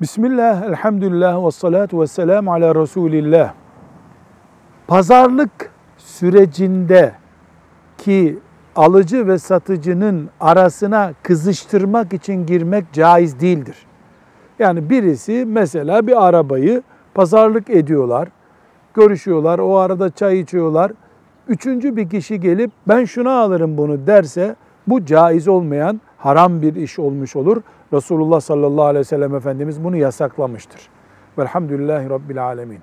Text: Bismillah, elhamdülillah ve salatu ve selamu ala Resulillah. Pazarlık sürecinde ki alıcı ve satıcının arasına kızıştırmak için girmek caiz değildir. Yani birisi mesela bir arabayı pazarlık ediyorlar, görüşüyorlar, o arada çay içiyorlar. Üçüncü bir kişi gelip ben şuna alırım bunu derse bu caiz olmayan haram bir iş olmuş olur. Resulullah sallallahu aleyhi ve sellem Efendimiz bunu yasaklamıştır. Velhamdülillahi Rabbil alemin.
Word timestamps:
Bismillah, 0.00 0.62
elhamdülillah 0.62 1.46
ve 1.46 1.50
salatu 1.50 2.00
ve 2.00 2.06
selamu 2.06 2.52
ala 2.52 2.74
Resulillah. 2.74 3.52
Pazarlık 4.86 5.70
sürecinde 5.96 7.12
ki 7.98 8.38
alıcı 8.76 9.26
ve 9.26 9.38
satıcının 9.38 10.30
arasına 10.40 11.12
kızıştırmak 11.22 12.12
için 12.12 12.46
girmek 12.46 12.92
caiz 12.92 13.40
değildir. 13.40 13.76
Yani 14.58 14.90
birisi 14.90 15.44
mesela 15.48 16.06
bir 16.06 16.26
arabayı 16.26 16.82
pazarlık 17.14 17.70
ediyorlar, 17.70 18.28
görüşüyorlar, 18.94 19.58
o 19.58 19.76
arada 19.76 20.10
çay 20.10 20.40
içiyorlar. 20.40 20.92
Üçüncü 21.48 21.96
bir 21.96 22.08
kişi 22.08 22.40
gelip 22.40 22.70
ben 22.88 23.04
şuna 23.04 23.32
alırım 23.32 23.76
bunu 23.76 24.06
derse 24.06 24.56
bu 24.86 25.04
caiz 25.04 25.48
olmayan 25.48 26.00
haram 26.24 26.62
bir 26.62 26.74
iş 26.74 26.98
olmuş 26.98 27.36
olur. 27.36 27.62
Resulullah 27.92 28.40
sallallahu 28.40 28.84
aleyhi 28.84 29.00
ve 29.00 29.04
sellem 29.04 29.34
Efendimiz 29.34 29.84
bunu 29.84 29.96
yasaklamıştır. 29.96 30.80
Velhamdülillahi 31.38 32.10
Rabbil 32.10 32.44
alemin. 32.44 32.80